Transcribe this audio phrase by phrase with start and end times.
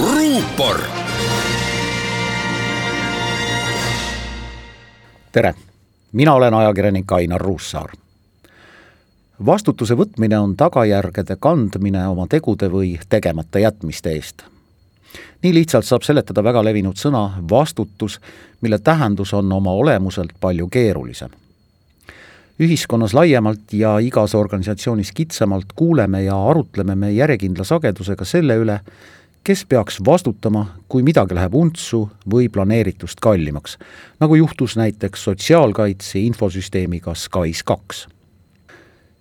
[0.00, 0.80] ruupor.
[5.32, 5.54] tere,
[6.12, 7.90] mina olen ajakirjanik Ainar Ruussaar.
[9.46, 14.42] vastutuse võtmine on tagajärgede kandmine oma tegude või tegemata jätmiste eest.
[15.42, 18.20] nii lihtsalt saab seletada väga levinud sõna vastutus,
[18.60, 21.30] mille tähendus on oma olemuselt palju keerulisem
[22.60, 28.80] ühiskonnas laiemalt ja igas organisatsioonis kitsamalt kuuleme ja arutleme me järjekindla sagedusega selle üle,
[29.44, 33.76] kes peaks vastutama, kui midagi läheb untsu või planeeritust kallimaks,
[34.20, 38.06] nagu juhtus näiteks sotsiaalkaitse infosüsteemiga SKAIS kaks.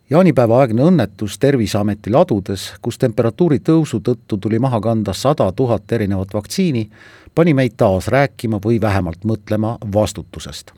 [0.10, 6.90] jaanipäevaaegne õnnetus Terviseameti ladudes, kus temperatuuri tõusu tõttu tuli maha kanda sada tuhat erinevat vaktsiini,
[7.36, 10.74] pani meid taas rääkima või vähemalt mõtlema vastutusest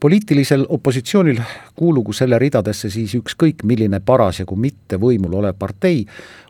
[0.00, 1.40] poliitilisel opositsioonil
[1.74, 6.04] kuulugu selle ridadesse siis ükskõik milline parasjagu mitte võimul olev partei,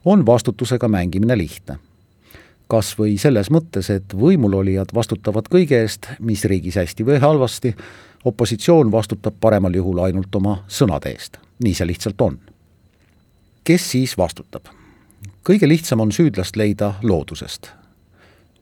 [0.04, 1.78] on vastutusega mängimine lihtne.
[2.68, 7.74] kas või selles mõttes, et võimulolijad vastutavad kõige eest, mis riigis hästi või halvasti,
[8.24, 12.38] opositsioon vastutab paremal juhul ainult oma sõnade eest, nii see lihtsalt on.
[13.64, 14.68] kes siis vastutab?
[15.44, 17.83] kõige lihtsam on süüdlast leida loodusest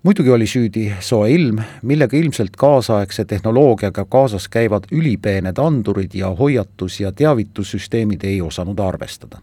[0.03, 7.00] muidugi oli süüdi soe ilm, millega ilmselt kaasaegse tehnoloogiaga kaasas käivad ülipeened andurid ja hoiatus-
[7.00, 9.39] ja teavitussüsteemid ei osanud arvestada.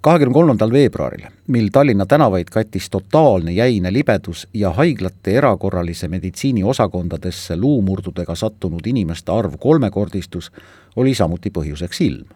[0.00, 7.56] kahekümne kolmandal veebruaril, mil Tallinna tänavaid kattis totaalne jäine libedus ja haiglate erakorralise meditsiini osakondadesse
[7.56, 10.52] luumurdudega sattunud inimeste arv kolmekordistus,
[10.96, 12.26] oli samuti põhjuseks ilm.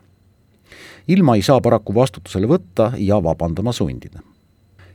[1.08, 4.20] ilma ei saa paraku vastutusele võtta ja vabandama sundida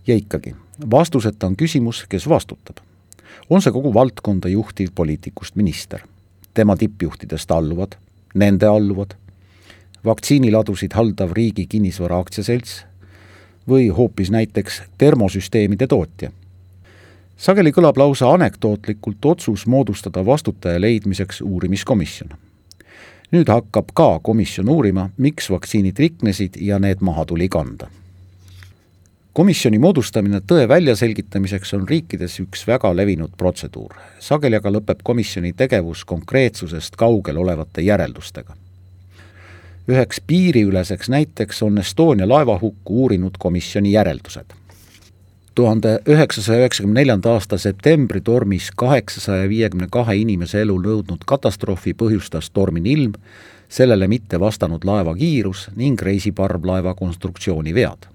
[0.07, 0.55] ja ikkagi,
[0.91, 2.77] vastuseta on küsimus, kes vastutab.
[3.49, 5.99] on see kogu valdkonda juhtiv poliitikust minister,
[6.53, 7.95] tema tippjuhtidest alluvad,
[8.33, 9.15] nende alluvad,
[10.05, 12.83] vaktsiiniladusid haldav Riigi Kinnisvara Aktsiaselts
[13.67, 16.31] või hoopis näiteks termosüsteemide tootja.
[17.37, 22.29] sageli kõlab lausa anekdootlikult otsus moodustada vastutaja leidmiseks uurimiskomisjon.
[23.31, 27.87] nüüd hakkab ka komisjon uurima, miks vaktsiinid riknesid ja need maha tuli kanda
[29.33, 33.95] komisjoni moodustamine tõe väljaselgitamiseks on riikides üks väga levinud protseduur.
[34.19, 38.53] sageli aga lõpeb komisjoni tegevus konkreetsusest kaugel olevate järeldustega.
[39.89, 44.53] üheks piiriüleseks näiteks on Estonia laevahukku uurinud komisjoni järeldused.
[45.55, 52.51] tuhande üheksasaja üheksakümne neljanda aasta septembri tormis kaheksasaja viiekümne kahe inimese elu nõudnud katastroofi põhjustas
[52.53, 53.13] torminilm,
[53.69, 58.12] sellele mitte vastanud laeva kiirus ning reisiparvlaeva konstruktsiooni vead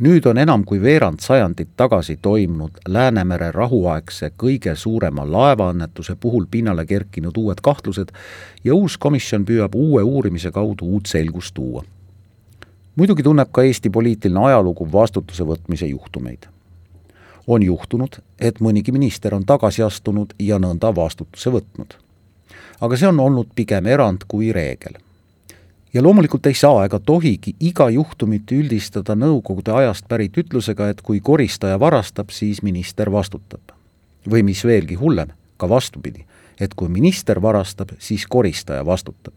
[0.00, 6.86] nüüd on enam kui veerand sajandit tagasi toimunud Läänemere rahuaegse kõige suurema laevaõnnetuse puhul pinnale
[6.86, 8.12] kerkinud uued kahtlused
[8.64, 11.84] ja uus komisjon püüab uue uurimise kaudu uut selgust tuua.
[12.96, 16.46] muidugi tunneb ka Eesti poliitiline ajalugu vastutuse võtmise juhtumeid.
[17.46, 21.94] on juhtunud, et mõnigi minister on tagasi astunud ja nõnda vastutuse võtnud.
[22.80, 24.96] aga see on olnud pigem erand kui reegel
[25.94, 31.20] ja loomulikult ei saa ega tohigi iga juhtumit üldistada Nõukogude ajast pärit ütlusega, et kui
[31.20, 33.60] koristaja varastab, siis minister vastutab.
[34.30, 36.26] või mis veelgi hullem, ka vastupidi,
[36.60, 39.34] et kui minister varastab, siis koristaja vastutab.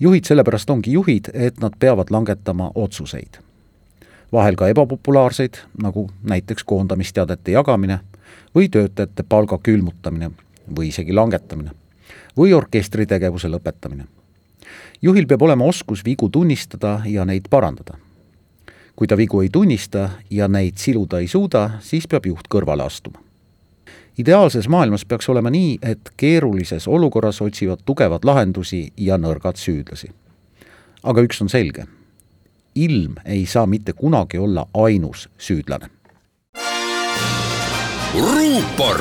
[0.00, 3.38] juhid sellepärast ongi juhid, et nad peavad langetama otsuseid.
[4.32, 8.00] vahel ka ebapopulaarseid, nagu näiteks koondamisteadete jagamine
[8.54, 10.30] või töötajate palga külmutamine
[10.76, 11.70] või isegi langetamine
[12.36, 14.21] või orkestritegevuse lõpetamine
[15.02, 17.98] juhil peab olema oskus vigu tunnistada ja neid parandada.
[18.96, 23.18] kui ta vigu ei tunnista ja neid siluda ei suuda, siis peab juht kõrvale astuma.
[24.18, 30.10] ideaalses maailmas peaks olema nii, et keerulises olukorras otsivad tugevad lahendusi ja nõrgad süüdlasi.
[31.02, 31.86] aga üks on selge,
[32.74, 35.88] ilm ei saa mitte kunagi olla ainus süüdlane.
[38.12, 39.00] ruupor